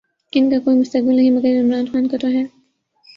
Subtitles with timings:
[0.33, 2.43] ان کا کوئی مستقبل نہیں، مگر عمران خان کا تو ہے۔